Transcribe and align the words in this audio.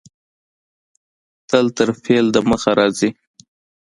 تل 1.49 1.65
تر 1.77 1.89
فعل 2.01 2.25
د 2.31 2.37
مخه 2.49 2.71
راځي. 2.79 3.09